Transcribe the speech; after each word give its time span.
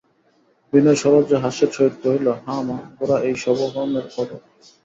বিনয় 0.73 0.97
সলজ্জ 1.01 1.31
হাস্যের 1.43 1.71
সহিত 1.75 1.95
কহিল, 2.03 2.27
হাঁ 2.45 2.61
মা, 2.67 2.77
গোরা 2.97 3.17
এই 3.27 3.35
শুভকর্মের 3.43 4.05
ঘটক। 4.13 4.41